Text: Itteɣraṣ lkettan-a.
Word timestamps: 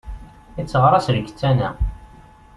Itteɣraṣ 0.61 1.05
lkettan-a. 1.15 1.69